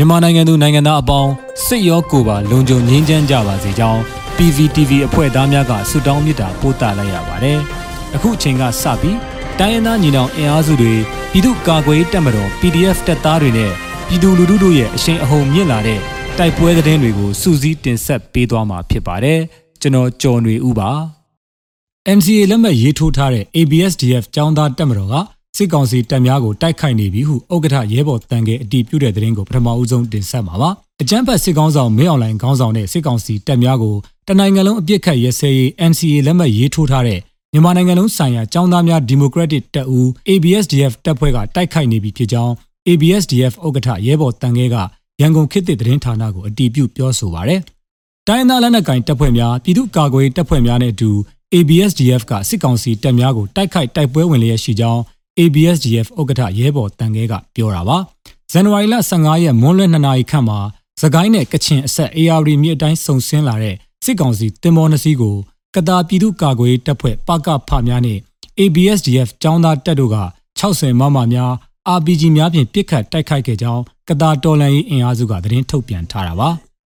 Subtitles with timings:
[0.00, 1.32] မြန်မာနိုင်ငံသူနိုင်ငံသားအပေါင်း
[1.66, 4.00] စိတ်ရောကိုယ်ပါလုံခြုံငြိမ်းချမ်းကြပါစေကြောင်း
[4.36, 7.58] PVTV အဖွဲ့သားများကဆုတောင်းမေတ္တာပို့သလိုက်ရပါတယ်။
[8.14, 9.18] အခုအချိန်ကစပြီး
[9.58, 10.94] တိုင်းရင်းသားညီနောင်အင်အားစုတွေ
[11.30, 13.72] ပြည်သူ့ကာကွယ်တပ်မတော် PDF တပ်သားတွေနဲ့
[14.08, 16.00] ပြည်သူလူထုတို့ရဲ့အရှိန်အဟုန်မြင့်လာတဲ့
[16.38, 19.40] တိုက်ပွဲသတင်းတွေကိုစူးစီးတင်ဆက်ပေးသွားမှာဖြစ်ပါတယ်။
[19.80, 20.90] ကျွန်တော်ကျော်နေဦးပါ။
[22.16, 25.16] MCA လက်မှတ်ရေးထိုးထားတဲ့ ABSDF ចောင်းသားတပ်မတော်က
[25.56, 30.70] စစ်ကောင်စီတပ်များကိုတိုက်ခိုက်နေပြီဟုဥက္ကဋ္ဌရဲဘော်တန်ကဲအတီးပြုတဲ့သတင်းကိုပထမဦးဆုံးတင်ဆက်မှာပါ။
[31.02, 33.94] အကြမ်းဖက်စစ်ကောင်ဆောင်မင်းအွန်လိုင်းခေါင်းဆောင်တဲ့စစ်ကောင်စီတပ်များကို
[34.28, 37.20] တနိုင်ငံလုံးအပြစ်ခတ်ရဲစဲရေး NCA လက်မှတ်ရေးထိုးထားတဲ့
[37.52, 42.52] မြန်မာနိုင်ငံလုံးဆိုင်ရာចောင်းသားများဒီမိုကရက်တစ်တပ်ဦး ABSDF တပ်ဖွဲ့ကတိုက်ခိုက်နေပြီဖြစ်ကြောင်း
[42.88, 44.76] ABSDF ဥက္ကဋ္ဌရဲဘော်တန်ကဲက
[45.20, 47.60] ရန်ကုန်ခေတ်သစ်သတင်းဌာနကိုအတီးပြုပြောဆိုပါရယ်။
[48.28, 51.10] တိုင်းသားလက်နက်ကိုင်တပ်ဖွဲ့များပြည်သူ့ကာကွယ်တပ်ဖွဲ့များနဲ့အတူ
[51.54, 55.02] ABSDF ကစစ်ကောင်စီတပ်များကိုတိုက်ခိုက်တိုက်ပွဲဝင်လျက်ရှိကြောင်း
[55.40, 57.98] ABSDF ဥက္ကဋ္ဌရဲဘော်တန်ခဲကပြောတာပါ
[58.52, 60.58] ဇန်နဝါရီလ15ရက်မွန်းလွဲ2နာရီခန့်မှာ
[61.00, 65.36] သကိုင်းနဲ့ကချင်အဆက် AR မြစ်အတိုင်းစုံဆင်းလာတဲ့စစ်ကောင်စီတင်မောနှစီကို
[65.74, 68.18] ကတာပြည်သူ့ကာကွယ်တပ်ဖွဲ့ပကဖများနဲ့
[68.60, 70.18] ABSDF ចောင်းသားတပ်တို့က
[70.60, 71.52] 60မမများ
[71.96, 76.48] RPG များဖြင့်ပစ်ခတ်တိုက်ခိုက်ခဲ့ကြောင်းကတာတော်လန်ရေးအင်အားစုကသတင်းထုတ်ပြန်ထားတာပါ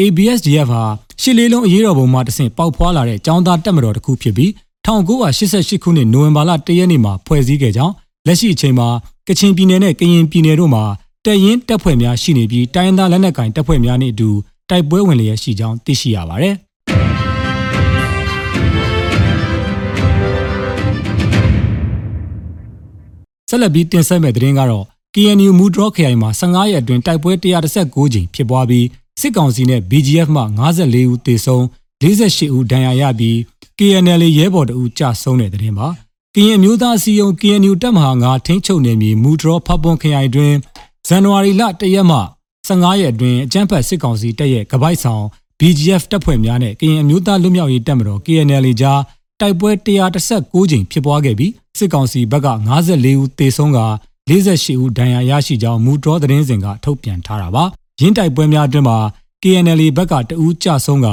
[0.00, 0.82] ABSDF ဟာ
[1.20, 4.50] ရှစ်လေးလုံးအရေးတော်ပုံမှာတဆင့်ပေါက်ဖွာလာတဲ့ចောင်းသားတပ်မတော်တစ်ခုဖြစ်ပြီး
[4.86, 7.94] 1988ခုနှစ်နိုဝင်ဘာလ1ရက်နေ့မှာဖွဲ့စည်းခဲ့ကြောင်း
[8.28, 8.88] လက်ရှိအချိန်မှာ
[9.28, 10.84] ကချင်ပြည်နယ်နဲ့ကရင်ပြည်နယ်တို့မှာ
[11.24, 14.30] တပ်ရင်းတပ်ဖွဲ့များရှိနေပြီးတိုင်းဒေသလက်နက်ကိုင်တပ်ဖွဲ့များနဲ့အတူ
[14.70, 16.54] တိုက်ပွဲဝင်လျက်ရှိကြောင်းသိရှိရပါတယ်။
[23.48, 27.32] ဆက်လက်ပြီးတင်ဆက်မယ့်သတင်းကတော့ KNU မူဒရော့ခရိုင်မှာ15ရက်အတွင်းတိုက်ပွဲ
[27.74, 28.86] 139ကြိမ်ဖြစ်ပွားပြီး
[29.20, 30.42] စစ်ကောင်စီနဲ့ BGF မှ
[30.78, 31.62] 54ဦးသေဆုံး
[32.02, 33.36] 48ဦးဒဏ်ရာရပြီး
[33.78, 35.88] KNL ရဲဘော်တဦးကြာဆုံးတဲ့သတင်းပါ
[36.34, 40.54] ကရင်မျိုးသားစီယုံ KNU တပ်မဟာ9ထိန်းချုပ်နေမီမူဒရောဖပွန်ခရိုင်တွင်
[41.06, 42.18] ဇန်နဝါရီလ1ရက်မှ
[42.68, 45.24] 15ရက်အတွင်းအကြမ်းဖက်စစ်ကောင်စီတပ်ရဲ့ကပိုက်ဆောင်
[45.58, 49.00] BGF တပ်ဖွဲ့များနဲ့ကရင်အမျိုးသားလွတ်မြောက်ရေးတပ်မတော် KNL ကြား
[49.40, 49.70] တိုက်ပွဲ
[50.26, 52.48] 139ကြိမ်ဖြစ်ပွားခဲ့ပြီးစစ်ကောင်စီဘက်က
[52.86, 53.80] 54ဦးသေဆုံးက
[54.28, 57.64] 48ဦးဒဏ်ရာရရှိကြောင်းမူဒရောသတင်းစဉ်ကထုတ်ပြန်ထားတာပါ။
[58.00, 58.98] ရင်းတိုက်ပွဲများအတွင်းမှာ
[59.42, 61.08] KNL ဘက်ကတဦးကြဆုံးက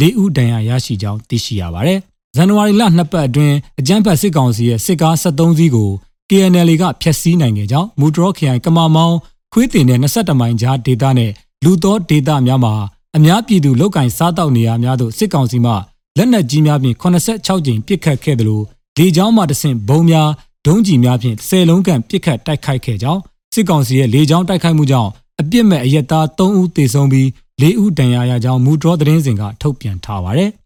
[0.00, 2.00] 4ဦးဒဏ်ရာရရှိကြောင်းသိရှိရပါတယ်။
[2.38, 5.90] ဇန်နဝါရီလနှစ်ပတ်အတွင်းအကြမ်းဖက်စစ်ကောင်စီရဲ့စစ်ကား73စီးကို
[6.30, 9.16] KNL ကဖျက်ဆီးနိုင်ခဲ့ကြောင်းမူဒရော့ခရိုင်ကမာမောင်း
[9.52, 11.30] ခွေးတင်တဲ့22မိုင်ကြားဒေသနဲ့
[11.64, 12.74] လူသောဒေသများမှာ
[13.16, 15.72] အများပြည်သူလောက်ကင်စားတောက်နေရများသို့စစ်ကောင်စီမှ
[16.16, 18.60] လက်နက်ကြီးများဖြင့်86ကြိမ်ပစ်ခတ်ခဲ့သလို
[18.98, 20.28] လေကြောင်းမှတဆင့်ဘုံများ
[20.66, 23.20] ဒုံးကျည်များဖြင့်10လုံးကန်ပစ်ခတ်တိုက်ခိုက်ခဲ့ကြောင်း
[23.54, 25.10] စစ်ကောင်စီရဲ့လေကြောင်းတိုက်ခိုက်မှုကြောင့်
[25.40, 27.26] အပြစ်မဲ့အရက်သား3ဦးသေဆုံးပြီး
[27.60, 30.50] 4ဦးဒဏ်ရာရကြောင်းမူဒရော့သတင်းစင်ကထုတ်ပြန်ထားပါတယ်။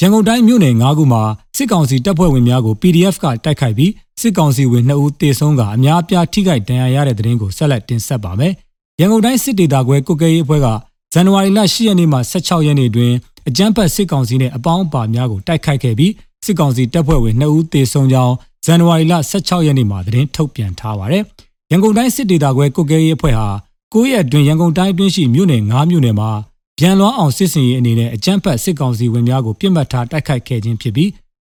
[0.00, 1.22] ရန်ကုန်တိုင်းမြို့နယ်၅ခုမှာ
[1.56, 8.52] စစ်ကောင်စီတပ်ဖွဲ့ဝင်များကို PDF ကတိုက်ခိုက်ပြီးစစ်ကောင်စီဝင်2ဦးတေဆုံးကအများအပြားထိခိုက်ဒဏ်ရာရတဲ့တဲ့တင်ကိုဆက်လက်တင်ဆက်ပါမယ်။
[9.00, 10.66] ရန်ကုန်တိုင်းစစ်ဒေသခွဲကုတ်ကဲရေးအဖွဲ့က
[11.12, 13.12] ဇန်နဝါရီလ10ရက်နေ့မှ16ရက်နေ့တွင်
[13.48, 16.12] အကြမ်းဖက်စစ်ကောင်စီနဲ့အပေါင်းအပါများကိုတိုက်ခိုက်ခဲ့ပြီး
[16.44, 18.34] စစ်ကောင်စီတပ်ဖွဲ့ဝင်2ဦးတေဆုံးကြောင်း
[18.64, 21.22] ဇန်နဝါရီလ16ရက်နေ့မှာသတင်းထုတ်ပြန်ထားပါတယ်။
[21.70, 23.48] ရန်ကုန်တိုင်းစစ်ဒေသခွဲကုတ်ကဲရေးအဖွဲ့ဟာ
[23.92, 26.30] 9ရက်တွင်ရန်ကုန်တိုင်းအတွင်းရှိမြို့နယ်9မြို့နယ်မှာ
[26.78, 31.10] ပြန်လွှမ်းအောင်စစ်စင်ရေးအနေနဲ့အကြမ်းဖက်စစ်ကောင်စီဝင်များကိုပြစ်မှတ်ထားတိုက်ခိုက်ခဲ့ခြင်းဖြစ်ပြီး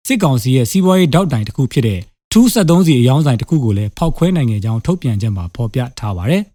[0.08, 2.00] စစ်ကောင်စီရဲ့စီးပွားရေးတောက်တိုင်တစ်ခုဖြစ်တဲ့
[2.32, 6.44] ထူး73စီအယောင်းဆိုင်တစ်ခုကိုလည်းဖောက်ခွဲနိုင်ခဲ့ကြောင်းထုတ်ပြန်ချက်မှာဖော်ပြထားပါတယ်။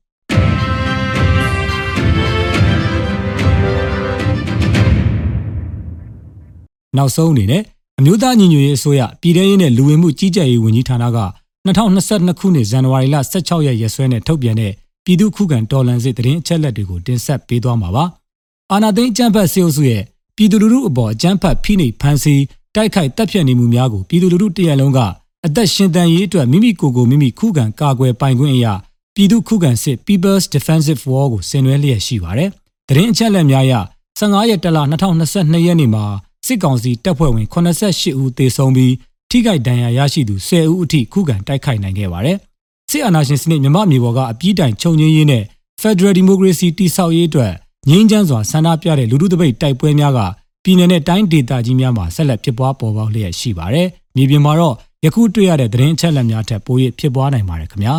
[6.97, 7.63] နောက်ဆုံးအနေနဲ့
[7.99, 11.19] အမျိုးသားညီညွတ်ရေးအစိုးရပြည်ထရေးနဲ့လူဝင်မှုကြီးကြပ်ရေးဝန်ကြီးဌာနက
[11.67, 14.73] 2022ခုနှစ်ဇန်နဝါရီလ16ရက်ရက်စွဲနဲ့ထုတ်ပြန်တဲ့
[15.05, 18.07] ပြည်သူ့ခုခံတော်လှန်စစ်တရင်အချက်လက်တွေကိုတင်ဆက်ပေးသွားမှာပါ။
[18.73, 20.03] အာနာသိန်းအကြမ်းဖက်စေအုပ်စုရဲ့
[20.37, 22.43] ပြည်သူလူထုအပေါ်အကြမ်းဖက်ဖိနှိပ်ဖန်ဆီး
[22.75, 25.01] တိုက်ခိုက်တပ်ဖြတ်နေမှုများကိုပြည်သူလူထုတရက်လုံးက
[25.47, 28.75] အသက်ရှင်သန်ရေးအတွက်မိမိကိုယ်ကိုမိမိခုခံကာကွယ်ပိုင်ခွင့်အရာ
[29.15, 32.51] ပြည်သူခုခံစစ် People's Defensive War ကိုဆင်နွှဲလျက်ရှိပါတယ်။
[32.89, 33.75] တရင်အချက်လက်များအရ
[34.19, 34.79] 15ရက်တလ
[35.23, 36.05] 2022ရက်နေ့မှာ
[36.47, 38.95] စစ်ကောင်စီတပ်ဖွဲ့ဝင်88ဦးသေဆုံးပြီး
[39.31, 42.37] ထိခိုက်ဒဏ်ရာရရှိသူ10ဦးအထိခုခံတိုက်ခိုက်နိုင်ခဲ့ပါတယ်။
[42.91, 45.45] စစ်အာဏာရှင်စနစ်မြမမြေပေါ်ကအပြည့်တိုင်ချုပ်ငြင်းရေးနဲ့
[45.83, 47.53] Federal Democracy တိဆောက်ရေးအတွက်
[47.91, 50.21] ငြိမ်းချမ်းစွာဆန္ဒပြတဲ့လူထုတပိတ်တိုက်ပွဲများက
[50.65, 54.75] ပြည်내နဲ့တိုင်းဒေသကြီးများမှာဆက်လက်ဖြစ်ပွားပေါ်ပေါက်လျက်ရှိပါတယ်။မြေပြင်မှာတော့
[55.05, 57.97] ယခုတွေ့ရတဲ့သတင်းအချက်အလက်များထက်ပို၍ဖြစ်ပွားနိုင်ပါတယ်ခင်ဗျာ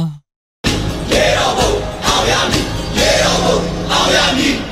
[1.12, 1.72] ။ရေတော်ဘုံ
[2.08, 2.66] အောင်ရမည်
[2.98, 3.58] ရေတော်ဘုံ
[3.92, 4.69] အောင်ရမည်